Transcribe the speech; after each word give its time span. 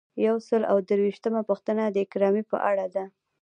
یو 0.27 0.35
سل 0.47 0.61
او 0.71 0.77
درویشتمه 0.89 1.41
پوښتنه 1.49 1.83
د 1.87 1.97
اکرامیې 2.05 2.43
په 2.51 2.57
اړه 2.69 2.85
ده. 2.95 3.05